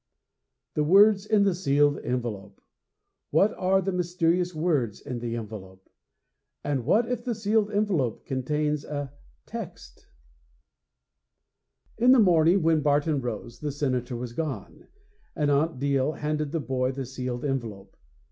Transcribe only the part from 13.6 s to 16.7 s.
Senator was gone, and Aunt Deel handed the